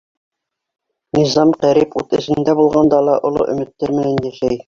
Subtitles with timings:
[1.17, 4.59] Низам Ҡәрип ут эсендә булғанда ла оло өмөттәр менән йәшәй.